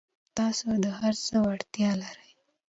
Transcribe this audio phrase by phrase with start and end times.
[0.37, 2.31] تاسو د هر څه وړتیا لرئ.